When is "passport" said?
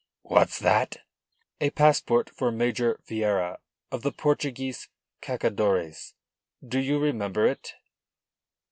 1.69-2.27